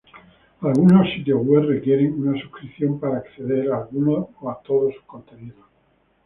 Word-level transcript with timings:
Algunos 0.61 1.13
sitios 1.13 1.45
web 1.45 1.63
requieren 1.67 2.19
una 2.19 2.41
subscripción 2.41 2.99
para 2.99 3.19
acceder 3.19 3.71
a 3.71 3.81
algunos 3.83 4.29
o 4.39 4.57
todos 4.65 4.95
sus 4.95 5.03
contenidos. 5.03 5.67